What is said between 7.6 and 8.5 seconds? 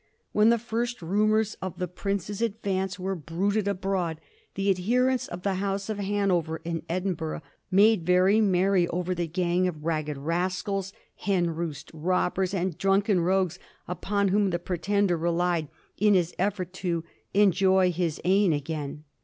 made very